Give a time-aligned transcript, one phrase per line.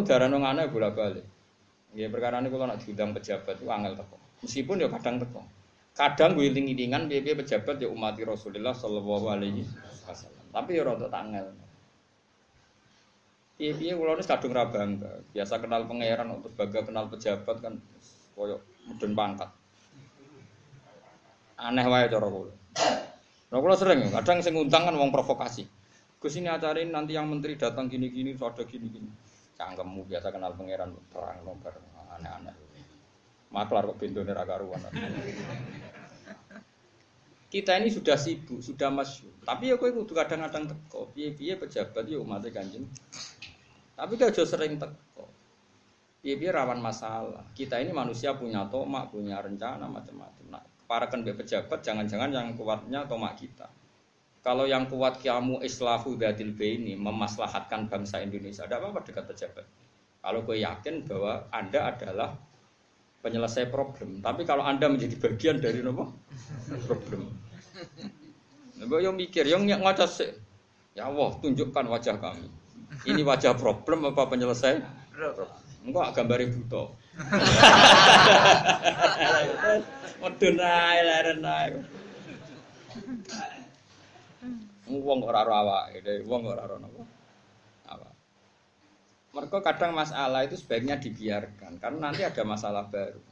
[0.00, 1.26] nu darah nong aneh bolak balik.
[1.92, 4.16] Ya perkara ini kalau nak diundang pejabat itu angel teko.
[4.40, 5.44] Meskipun ya kadang teko.
[5.92, 9.68] Kadang gue iling-ilingan biaya pejabat ya umat Rasulullah Shallallahu Alaihi
[10.08, 10.46] Wasallam.
[10.48, 11.52] Tapi ya rada tangel.
[13.60, 14.90] Iya iya kalau ini kadung rabang,
[15.36, 17.76] biasa kenal pangeran untuk baga kenal pejabat kan
[18.32, 19.52] koyo mudun pangkat.
[21.60, 22.54] Aneh wae cara kula.
[23.52, 25.68] Nah, kula sering kadang sing ngundang kan wong provokasi.
[26.16, 29.29] Gus ini acara ini nanti yang menteri datang gini-gini, ada gini-gini.
[29.60, 31.76] Cangkemmu biasa kenal pangeran terang nomor
[32.16, 32.56] aneh-aneh.
[33.52, 34.80] Maklar kok pintu ora karuan.
[37.50, 39.36] Kita ini sudah sibuk, sudah masyhur.
[39.44, 41.12] Tapi ya kowe kudu kadang-kadang teko.
[41.12, 42.88] Piye-piye pejabat ya umat Kanjeng
[44.00, 45.28] tapi dia jauh sering teko.
[46.24, 47.44] Iya biar rawan masalah.
[47.52, 50.44] Kita ini manusia punya tomak, punya rencana macam-macam.
[50.48, 53.68] Nah, para kan pejabat jangan-jangan yang kuatnya tomak kita.
[54.40, 59.68] Kalau yang kuat kiamu islahu datil ini memaslahatkan bangsa Indonesia, ada apa-apa dekat pejabat.
[60.20, 62.40] Kalau gue yakin bahwa Anda adalah
[63.20, 64.24] penyelesai problem.
[64.24, 66.08] Tapi kalau Anda menjadi bagian dari apa?
[66.88, 67.36] Problem.
[68.80, 70.32] Nah, yang mikir, yang ngaca sih.
[70.96, 72.48] Ya Allah, tunjukkan wajah kami.
[73.04, 74.80] Ini wajah problem apa penyelesai?
[75.84, 76.96] Enggak gambar buta.
[80.20, 81.99] Medun ae leren ae.
[84.90, 87.02] Wong ora ora awake, wong ora ora napa.
[87.86, 88.08] Apa?
[89.30, 93.22] Mereka kadang masalah itu sebaiknya dibiarkan karena nanti ada masalah baru.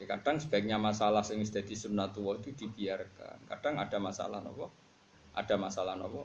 [0.00, 3.44] Ya, kadang sebaiknya masalah sing jadi sunnatullah itu dibiarkan.
[3.52, 4.72] Kadang ada masalah nopo,
[5.36, 6.24] ada masalah nopo.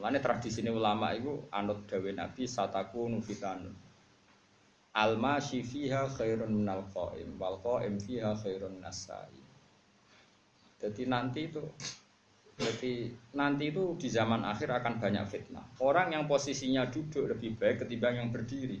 [0.00, 3.68] Mulane tradisi ini ulama itu anut dawe Nabi sataku nufitan.
[4.96, 9.36] Alma fiha khairun minal qaim wal qaim fiha khairun nasai.
[10.80, 11.60] Jadi nanti itu
[12.60, 15.64] jadi nanti itu di zaman akhir akan banyak fitnah.
[15.80, 18.76] Orang yang posisinya duduk lebih baik ketimbang yang berdiri.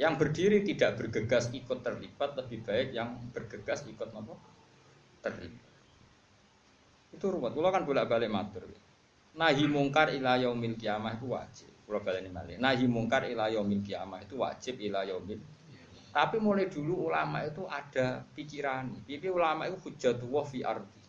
[0.00, 4.34] Yang berdiri tidak bergegas ikut terlibat lebih baik yang bergegas ikut apa?
[5.20, 5.72] Terlibat.
[7.12, 7.52] Itu ruwet.
[7.52, 8.64] Kalau kan bolak-balik matur
[9.34, 11.70] nahi mungkar ila yaumil kiamah itu wajib.
[11.84, 12.56] Kalau baleni malih.
[12.56, 15.42] Nahi mungkar ila yaumil kiamah itu wajib ila yaumil.
[16.14, 19.02] Tapi mulai dulu ulama itu ada pikiran.
[19.02, 21.03] Pipi ulama itu hujatullah fi ardi.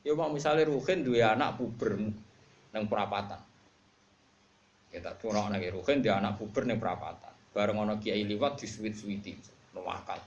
[0.00, 2.00] Ya mau misalnya Ruhin dua anak puber
[2.72, 3.40] nang perapatan.
[4.90, 7.30] Kita tuh orang lagi Ruhin dia anak puber nang perapatan.
[7.52, 9.34] Bareng ono kiai liwat di suwit suwiti,
[9.74, 10.22] nuwakal.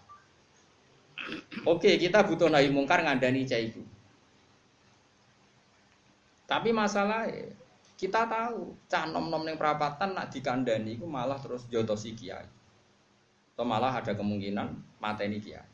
[1.64, 3.80] Oke, kita butuh nahi mungkar ngandani cah itu.
[6.44, 7.32] Tapi masalah
[7.96, 12.46] kita tahu cah nom nom yang perapatan nak dikandani itu malah terus jotosi kiai.
[13.56, 15.73] Atau malah ada kemungkinan mateni kiai.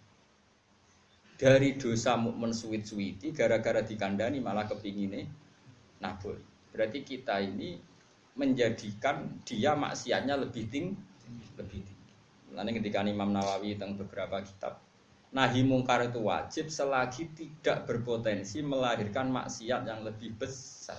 [1.39, 5.23] Dari dosa mukmin suwit-suwiti gara-gara dikandani malah kepingine
[6.03, 6.35] nabur.
[6.75, 7.79] Berarti kita ini
[8.35, 10.99] menjadikan dia maksiatnya lebih tinggi,
[11.55, 12.11] lebih tinggi.
[12.51, 14.83] Nanti ketika Imam Nawawi tentang beberapa kitab
[15.29, 20.97] nahi mungkar itu wajib selagi tidak berpotensi melahirkan maksiat yang lebih besar.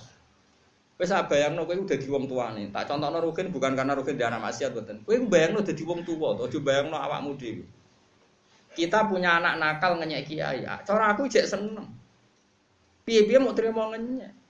[1.01, 2.69] Wes bayangno kowe udah wong tuane.
[2.69, 5.01] Tak contohno Rukin bukan karena Rukin dia anak maksiat mboten.
[5.03, 7.65] Kowe bayangno dadi wong tuwa, aja bayangno awakmu dhewe.
[8.71, 10.63] Kita punya anak nakal ngenyek kiai.
[10.63, 11.91] Ah, cara aku jek seneng.
[13.03, 14.41] Piye-piye mau terima ngenyek.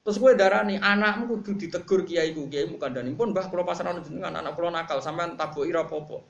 [0.00, 3.68] Terus gue darah nih anakmu kudu ditegur kiai ku kiai bukan dan pun bah kalau
[3.68, 6.24] pasaran jenengan anak kalau nakal sampai tabu ira popo.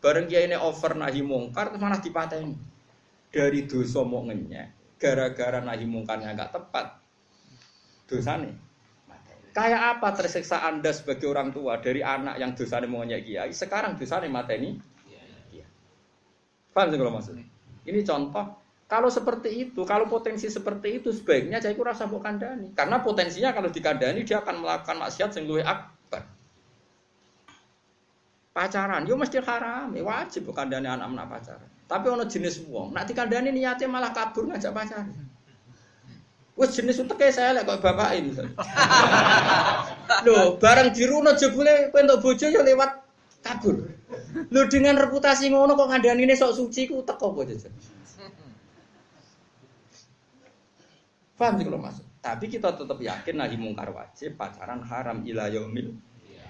[0.00, 2.56] Bareng kiai ini over nahi mungkar malah dipateni.
[3.28, 6.86] Dari dosa mau ngenyek, gara-gara nahi mungkarnya nggak tepat.
[8.08, 8.54] Dosa nih.
[9.52, 14.00] Kayak apa tersiksa Anda sebagai orang tua dari anak yang dosa mau ngenyek kiai, sekarang
[14.00, 14.70] dosa nih mateni.
[16.72, 17.44] Paham sih kalau maksudnya?
[17.84, 18.44] Ini contoh
[18.92, 22.76] kalau seperti itu, kalau potensi seperti itu sebaiknya saya kurang rasa kandani.
[22.76, 25.92] Karena potensinya kalau dikandani dia akan melakukan maksiat yang lebih akbar
[28.52, 31.68] pacaran, yo mesti haram, ya wajib bukan dani anak-anak pacaran.
[31.88, 35.08] Tapi ono jenis wong, nak dikandani niatnya malah kabur ngajak pacaran.
[36.52, 38.36] Wes jenis itu kayak saya lah kok bapak ini.
[40.28, 43.00] Loh, barang jiruno jebule kowe entuk bojo yo lewat
[43.40, 43.88] kabur.
[44.32, 47.72] Loh dengan reputasi ngono kok ngandani ini sok suci ku teko apa jajan.
[51.36, 52.06] Paham sih kalau masuk.
[52.22, 55.92] Tapi kita tetap yakin nahi mungkar wajib, pacaran haram ila yaumil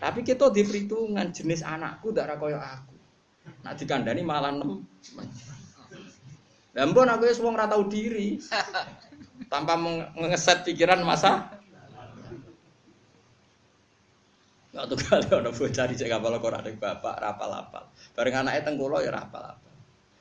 [0.03, 2.99] tapi kita di perhitungan jenis anakku darah kaya aku.
[3.63, 4.83] Nak dikandani malah nem.
[6.75, 8.43] Pun aku ya semua tahu diri.
[9.47, 11.62] Tanpa mengeset pikiran masa.
[14.73, 17.85] Gak tuh kali ada bocah di cek kapal kok ada bapak rapal-rapal.
[18.17, 19.69] Bareng anaknya tengkulo ya rapal-rapal.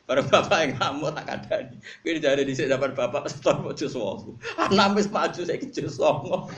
[0.04, 1.80] Bareng bapak yang ngamuk tak kadani.
[2.04, 4.36] Kuwi dijare dhisik dapat bapak setor mau jus wong.
[4.60, 6.52] Anak wis maju saiki jus songo.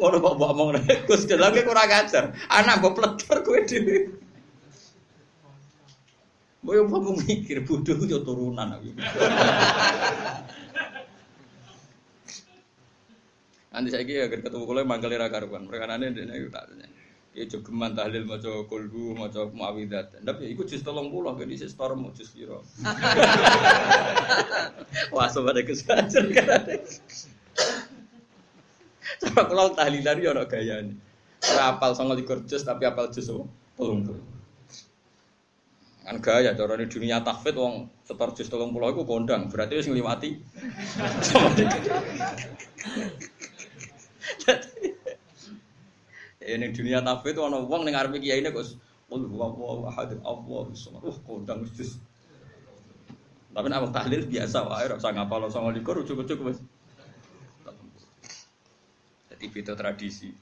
[0.00, 0.68] Ngono kok mbok omong
[1.04, 2.32] Gus Delake kurang ajar.
[2.48, 4.16] Anak mbok pleter kowe dhewe.
[6.64, 8.80] Boyo apa mikir bodoh yo turunan.
[13.74, 15.66] Nanti saya kira ketemu kalau mangkel ra karuan.
[15.66, 16.86] Mereka nane dene iku tak tanya.
[17.34, 20.22] Ya jogeman tahlil maca kulhu maca muawidat.
[20.22, 22.62] Ndap ya iku jus 30 kan dhisik store mau jus piro.
[25.14, 26.62] Wah sobat kesajar kan.
[29.26, 30.94] Coba kalau tahlilan yo ono gayane.
[31.50, 33.42] Ora apal 29 jus tapi apal jus 30.
[36.04, 39.88] Kan gaya cara di dunia tahfidz wong setor jus tolong pulau itu kondang, berarti wis
[39.88, 40.36] ngliwati.
[46.44, 48.68] Ini dunia tahfidz ono wong ning arepe kiai ini kok
[49.08, 50.74] qul huwallahu ahad Allahu.
[51.00, 51.96] Uh kondang jus.
[53.54, 56.58] Tapi nek tahlil biasa wae ora usah ngapal 29 ujug-ujug wis.
[59.30, 60.34] Jadi beda tradisi.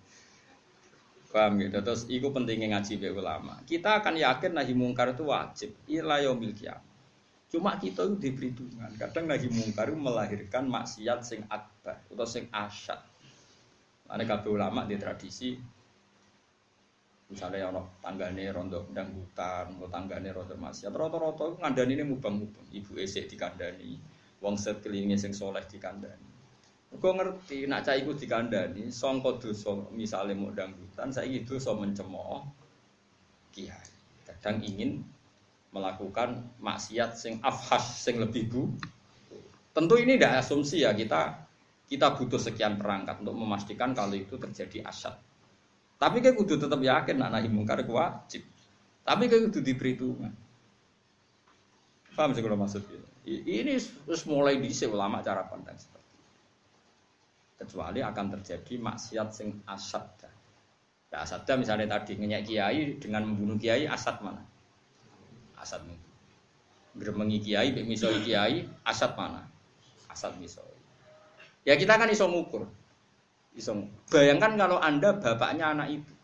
[1.29, 1.81] Paham gitu.
[1.81, 3.61] Terus itu pentingnya ngaji be ulama.
[3.69, 5.77] Kita akan yakin nahi mungkar itu wajib.
[5.89, 6.57] Ila yaumil
[7.53, 8.53] Cuma kita itu diberi.
[8.97, 13.12] Kadang nahi mungkar itu melahirkan maksiat sing akbar atau sing asyad.
[14.13, 15.57] Ane kabeh ulama di tradisi
[17.33, 22.69] misalnya ono tanggane rondo dangdutan, atau tanggane rondo maksiat, rata-rata ngandani ini mubang-mubang.
[22.69, 23.97] Ibu esek dikandani,
[24.45, 26.29] wong sekelilingnya sing soleh dikandani.
[26.93, 32.45] Gue ngerti, nak cah iku dikandani, songko dosa misalnya mau dangdutan, saya itu so mencemooh
[33.49, 33.89] kiai.
[34.29, 35.01] Kadang ingin
[35.73, 38.69] melakukan maksiat sing afhas sing lebih bu.
[39.73, 41.49] Tentu ini tidak asumsi ya kita
[41.89, 45.15] kita butuh sekian perangkat untuk memastikan kalau itu terjadi asat.
[45.99, 48.43] Tapi kayak kudu tetap yakin nak nahi mungkar wajib.
[49.03, 50.35] Tapi kayak kudu diberi tungan.
[52.13, 53.01] Paham sih kalau maksudnya?
[53.27, 53.79] Ini
[54.27, 56.03] mulai di ulama cara pandang seperti
[57.63, 60.11] kecuali akan terjadi maksiat sing asad.
[61.13, 64.43] Asad misalnya tadi ngenyak kiai dengan membunuh kiai asad mana?
[65.61, 65.87] Asad
[66.93, 69.47] Geremengi kiai, misoi kiai, asad mana?
[70.11, 70.72] Asad misoi.
[71.63, 72.67] Ya kita kan iso ngukur.
[73.55, 76.15] Iso bayangkan kalau anda bapaknya anak itu.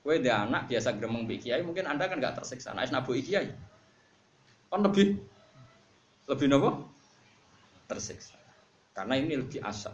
[0.00, 2.72] Kue dia anak biasa gremeng bi kiai, mungkin anda kan nggak tersiksa.
[2.72, 3.52] Nah, nabu kiai,
[4.72, 5.20] kan lebih
[6.24, 6.88] lebih nopo
[7.84, 8.38] tersiksa.
[8.96, 9.92] Karena ini lebih asad.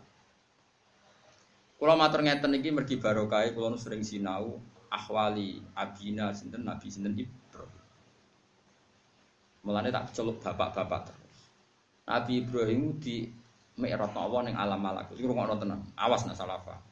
[1.76, 7.84] Kalau matur ngeten iki mergi barokah kula sering sinau ahwali abina sinten nabi sinten Ibrahim.
[9.66, 11.38] Mulane tak celuk bapak-bapak terus.
[12.06, 13.28] Nabi Ibrahim di
[13.76, 15.16] Mi'raj Allah ning alam malakut.
[15.16, 15.80] Iku ngono tenan.
[15.96, 16.82] Awas nak salah paham.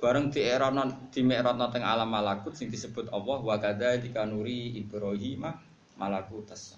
[0.00, 4.80] Bareng di era non di Mi'raj teng alam malakut sing disebut Allah wa kadzalika nuri
[4.80, 5.44] Ibrahim
[6.00, 6.76] malakutas.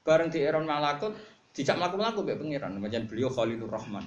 [0.00, 1.12] Bareng di era malakut
[1.50, 4.06] Dijak melaku-melaku mbek pangeran, macam beliau Khalilur Rahman.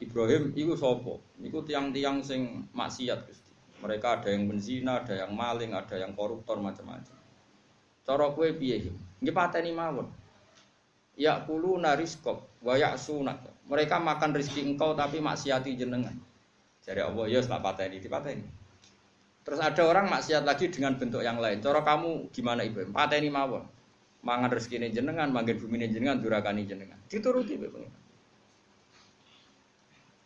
[0.00, 1.20] Ibrahim iku sapa?
[1.44, 3.52] Iku tiang-tiang sing maksiat Gusti.
[3.84, 7.16] Mereka ada yang benzina, ada yang maling, ada yang koruptor macam-macam.
[8.00, 8.92] Cara kowe piye iki?
[9.20, 10.08] Nggih pateni mawon.
[11.18, 13.40] Ya kulu nariskop, wayak sunat.
[13.66, 16.14] Mereka makan rezeki engkau tapi maksiati jenengan.
[16.80, 18.46] Jadi Allah ya tak pateni, dipateni.
[19.44, 21.60] Terus ada orang maksiat lagi dengan bentuk yang lain.
[21.60, 22.92] Cara kamu gimana Ibrahim?
[22.92, 23.64] Pateni mawon
[24.20, 26.98] mangan ini jenengan, mangan bumi ini jenengan, durakani jenengan.
[27.08, 27.98] Dituruti be pengiran.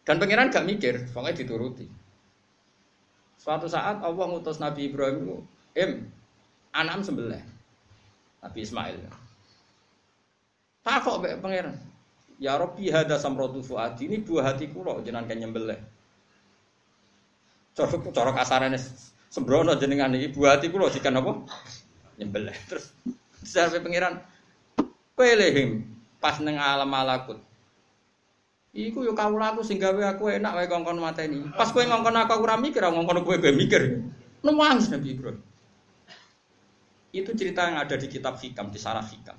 [0.04, 1.86] Dan pengiran gak mikir, pokoknya dituruti.
[3.40, 6.10] Suatu saat Allah ngutus Nabi Ibrahim em,
[6.76, 7.40] anam sebelah.
[8.44, 9.00] Nabi Ismail.
[10.84, 11.76] Kok be pengiran.
[12.36, 15.80] Ya Rabbi hada samrotu fuadi ini buah hatiku loh jenengan kan nyembelih.
[17.74, 18.78] Corok corok kasarane
[19.32, 21.32] sembrono jenengan ini buah hatiku loh jika apa?
[22.20, 22.54] Nyembelih.
[22.68, 22.92] Terus
[23.44, 24.24] Sampai pengiran
[25.14, 25.84] pelehim
[26.16, 27.36] pas neng alam malakut.
[28.74, 31.46] Iku yo kawula aku sing gawe aku enak wae kongkon mateni.
[31.54, 34.02] Pas kowe ngongkon aku ora mikir, ngongkon kowe kowe mikir.
[34.42, 35.38] Nangis Nabi Ibrahim.
[37.14, 39.38] Itu cerita yang ada di kitab hikam, di sarah hikam.